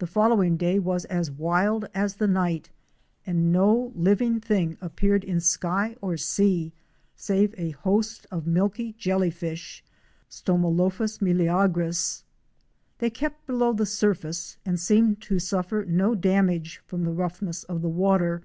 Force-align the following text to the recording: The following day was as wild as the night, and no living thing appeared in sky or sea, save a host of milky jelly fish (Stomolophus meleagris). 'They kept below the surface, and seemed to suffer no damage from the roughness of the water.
The 0.00 0.06
following 0.06 0.58
day 0.58 0.78
was 0.78 1.06
as 1.06 1.30
wild 1.30 1.88
as 1.94 2.16
the 2.16 2.26
night, 2.26 2.68
and 3.24 3.50
no 3.50 3.90
living 3.96 4.38
thing 4.38 4.76
appeared 4.82 5.24
in 5.24 5.40
sky 5.40 5.96
or 6.02 6.18
sea, 6.18 6.74
save 7.14 7.54
a 7.56 7.70
host 7.70 8.26
of 8.30 8.46
milky 8.46 8.92
jelly 8.98 9.30
fish 9.30 9.82
(Stomolophus 10.28 11.22
meleagris). 11.22 12.22
'They 12.98 13.08
kept 13.08 13.46
below 13.46 13.72
the 13.72 13.86
surface, 13.86 14.58
and 14.66 14.78
seemed 14.78 15.22
to 15.22 15.38
suffer 15.38 15.86
no 15.88 16.14
damage 16.14 16.82
from 16.84 17.04
the 17.04 17.12
roughness 17.14 17.64
of 17.64 17.80
the 17.80 17.88
water. 17.88 18.42